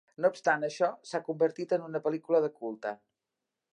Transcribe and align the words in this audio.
No 0.23 0.29
obstant 0.35 0.63
això, 0.67 0.87
s'ha 1.09 1.21
convertit 1.29 1.75
en 1.77 1.85
una 1.91 2.01
pel·lícula 2.07 2.41
de 2.47 2.51
culte. 2.59 2.95